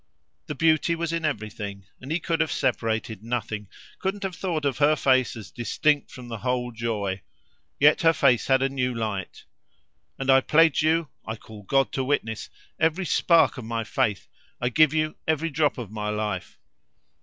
[0.47, 3.67] The beauty was in everything, and he could have separated nothing
[3.99, 7.21] couldn't have thought of her face as distinct from the whole joy.
[7.79, 9.45] Yet her face had a new light.
[10.17, 12.49] "And I pledge you I call God to witness!
[12.79, 14.27] every spark of my faith;
[14.59, 16.57] I give you every drop of my life."